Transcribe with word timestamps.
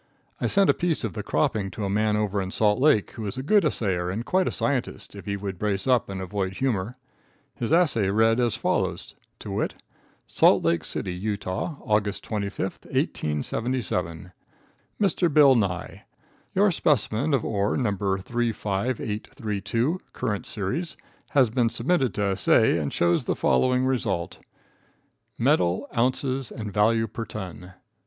I 0.39 0.47
sent 0.47 0.67
a 0.67 0.73
piece 0.73 1.03
of 1.03 1.13
the 1.13 1.21
cropping 1.21 1.69
to 1.69 1.85
a 1.85 1.89
man 1.89 2.17
over 2.17 2.41
in 2.41 2.49
Salt 2.49 2.79
Lake, 2.79 3.11
who 3.11 3.27
is 3.27 3.37
a 3.37 3.43
good 3.43 3.63
assayer 3.63 4.09
and 4.09 4.25
quite 4.25 4.47
a 4.47 4.51
scientist, 4.51 5.13
if 5.15 5.27
he 5.27 5.37
would 5.37 5.59
brace 5.59 5.85
up 5.85 6.09
and 6.09 6.19
avoid 6.19 6.53
humor. 6.53 6.97
His 7.53 7.71
assay 7.71 8.09
read 8.09 8.39
as 8.39 8.55
follows 8.55 9.13
to 9.37 9.51
wit: 9.51 9.75
Salt 10.25 10.63
Lake 10.63 10.85
City, 10.85 11.13
U.T., 11.13 11.47
August 11.51 12.23
25, 12.23 12.79
1877. 12.85 14.31
Mr. 14.99 15.31
Bill 15.31 15.53
Nye: 15.53 16.05
Your 16.55 16.71
specimen 16.71 17.35
of 17.35 17.45
ore 17.45 17.77
No. 17.77 17.91
35832, 17.91 19.99
current 20.13 20.47
series, 20.47 20.97
has 21.29 21.51
been 21.51 21.69
submitted 21.69 22.15
to 22.15 22.23
assay 22.23 22.79
and 22.79 22.91
shows 22.91 23.25
the 23.25 23.35
following 23.35 23.85
result: 23.85 24.39
Metal. 25.37 25.87
Ounces. 25.95 26.51
Value 26.57 27.05
per 27.05 27.25
ton. 27.25 27.73